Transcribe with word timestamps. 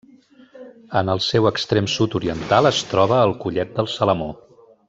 En 1.01 1.11
el 1.15 1.21
seu 1.25 1.49
extrem 1.51 1.91
sud-oriental 1.97 2.73
es 2.73 2.83
troba 2.95 3.23
el 3.29 3.39
Collet 3.45 3.79
del 3.81 3.95
Salamó. 3.99 4.35